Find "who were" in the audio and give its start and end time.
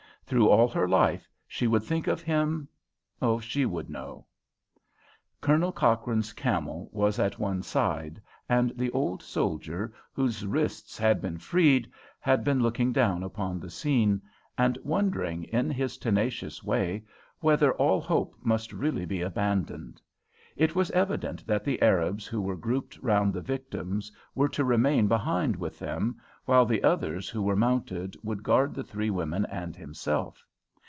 22.27-22.57, 27.29-27.55